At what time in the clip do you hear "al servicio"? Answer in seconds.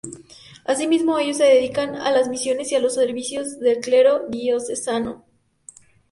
2.75-3.43